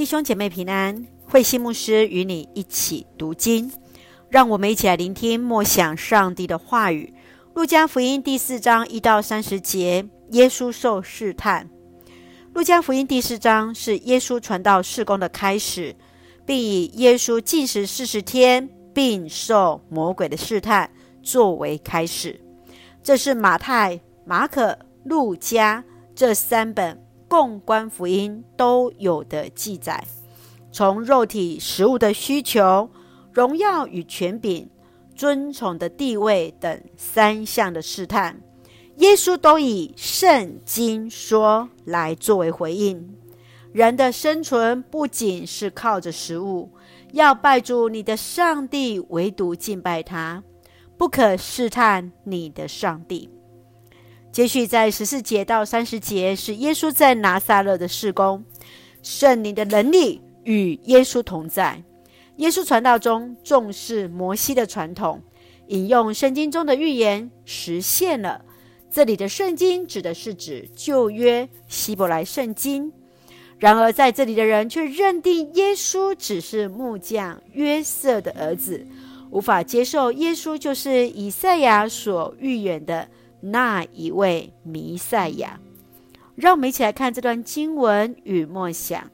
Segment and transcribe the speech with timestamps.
[0.00, 3.70] 弟兄姐妹平安，慧心牧师与你一起读经，
[4.30, 7.12] 让我们一起来聆听默想上帝的话语。
[7.52, 11.68] 路加福音第四章一到三十节，耶稣受试探。
[12.54, 15.94] 路加福音第四章是耶稣传道事工的开始，
[16.46, 20.90] 并以耶稣禁食四十天，并受魔鬼的试探
[21.22, 22.40] 作为开始。
[23.02, 26.98] 这是马太、马可、路加这三本。
[27.30, 30.04] 共观福音都有的记载，
[30.72, 32.90] 从肉体食物的需求、
[33.32, 34.68] 荣耀与权柄、
[35.14, 38.42] 尊崇的地位等三项的试探，
[38.96, 43.14] 耶稣都以圣经说来作为回应。
[43.72, 46.68] 人的生存不仅是靠着食物，
[47.12, 50.42] 要拜主你的上帝，唯独敬拜他，
[50.98, 53.30] 不可试探你的上帝。
[54.40, 58.42] 接续在十四节到三十节是耶稣在拿撒勒的事工，
[59.02, 61.82] 圣灵的能力与耶稣同在。
[62.36, 65.20] 耶稣传道中重视摩西的传统，
[65.66, 68.42] 引用圣经中的预言实现了。
[68.90, 72.90] 这里的圣经指的是指旧约希伯来圣经。
[73.58, 78.86] 然而在这里的人却认定耶稣只是木匠约瑟的儿子，
[79.30, 83.06] 无法接受耶稣就是以赛亚所预言的。
[83.40, 85.58] 那一位弥赛亚，
[86.34, 89.10] 让我们一起来看这段经文与默想。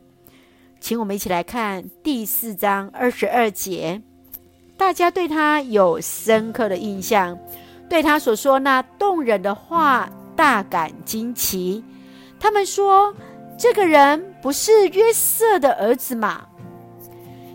[0.80, 4.02] 请我们一起来看第四章二十二节。
[4.76, 7.38] 大家对他有深刻的印象，
[7.88, 11.82] 对他所说那动人的话大感惊奇。
[12.38, 13.14] 他们说
[13.58, 16.46] ：“这个人不是约瑟的儿子吗？”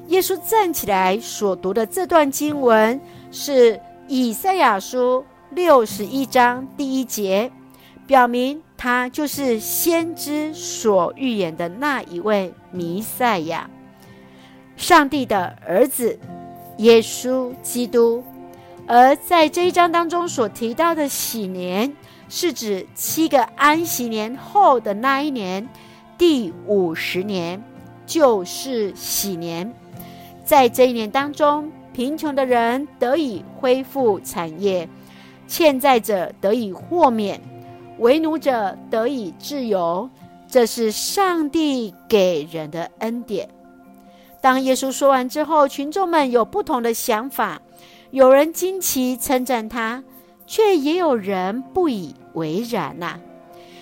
[0.08, 3.00] 耶稣站起来所读的这段经文
[3.32, 5.24] 是以赛亚书。
[5.54, 7.52] 六十一章第一节，
[8.08, 13.70] 表明他就是先知所预言的那一位弥赛亚，
[14.78, 16.18] 上帝的儿子
[16.78, 18.24] 耶稣基督。
[18.88, 21.94] 而在这一章当中所提到的喜年，
[22.30, 25.68] 是指七个安息年后的那一年，
[26.18, 27.62] 第五十年，
[28.06, 29.74] 就是喜年。
[30.46, 34.88] 在这一年当中，贫穷的人得以恢复产业。
[35.52, 37.42] 欠债者得以豁免，
[38.00, 40.10] 为奴者得以自由，
[40.48, 43.50] 这是上帝给人的恩典。
[44.40, 47.62] 当耶稣说完之后，群众们有不同的想法，
[48.12, 50.02] 有人惊奇称赞他，
[50.48, 53.20] 却也有人不以为然呐、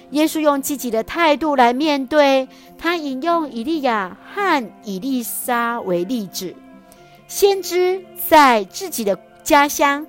[0.09, 2.47] 耶稣用积极的态度来面对，
[2.79, 6.55] 他引用以利亚和以利沙为例子，
[7.27, 10.07] 先知在自己的家乡。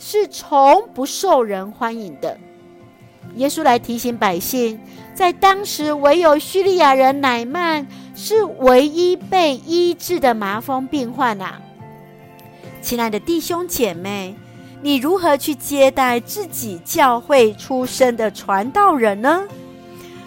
[0.00, 2.36] 是从不受人欢迎的。
[3.36, 4.80] 耶稣来提醒百姓，
[5.14, 11.60] 在当时唯有叙利亚人乃曼是唯一被医治的麻风病患啊！
[12.80, 14.34] 亲爱的弟兄姐妹，
[14.80, 19.46] 你如何去接待自己教会出身的传道人呢？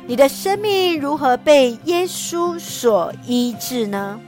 [0.06, 4.20] 你的生命如何被耶稣所医治呢？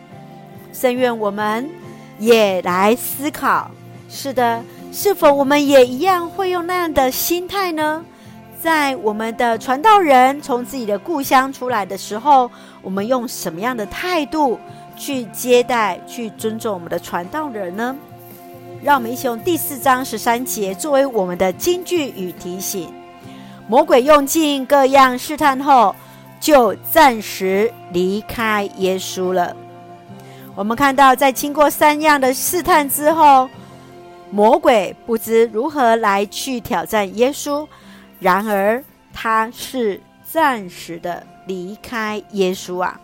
[0.74, 1.70] 深愿我们
[2.18, 3.70] 也来思考。
[4.10, 4.62] 是的。
[4.96, 8.02] 是否我们也一样会用那样的心态呢？
[8.62, 12.50] 在我们的传道人从自己的故乡出来的时候，
[12.82, 14.58] 我们用什么样的态度
[14.96, 17.94] 去接待、去尊重我们的传道人呢？
[18.82, 22.90] 让我们一起用第四章十三节作为我们的金句与提醒。
[23.68, 25.94] 魔鬼用尽各样试探后，
[26.40, 29.54] 就暂时离开耶稣了。
[30.56, 33.50] 我们看到，在经过三样的试探之后，
[34.32, 37.68] 魔鬼不知如何来去挑战耶稣，
[38.20, 43.00] 然而他是暂时的离开耶稣啊！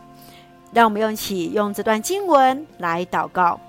[0.74, 3.59] 让我们一起用这段经文来祷告。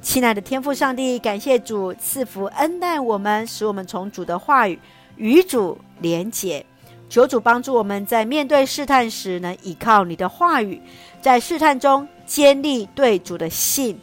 [0.00, 4.78] 亲爱的天父上帝，感谢主赐福恩待我们，使我们从主的话语
[5.16, 6.64] 与主连结。
[7.08, 10.80] 求主帮助我们在面对试探时，能依靠你的话语，
[11.22, 13.98] 在试探中坚立对主的信。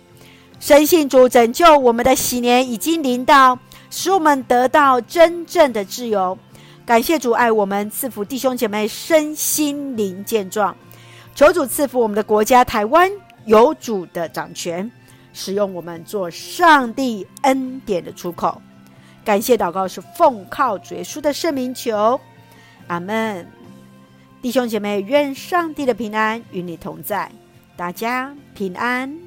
[0.66, 3.60] 深信主拯救我们的喜年已经临到，
[3.92, 6.36] 使我们得到真正的自由。
[6.84, 10.76] 感谢主爱我们，赐福弟兄姐妹身心灵健壮。
[11.36, 13.12] 求主赐福我们的国家台湾
[13.46, 14.90] 有主的掌权，
[15.34, 18.60] 使用我们做上帝恩典的出口。
[19.24, 22.20] 感谢祷告是奉靠主耶稣的圣名求，
[22.88, 23.48] 阿门。
[24.42, 27.32] 弟兄姐妹，愿上帝的平安与你同在，
[27.78, 29.25] 大家平安。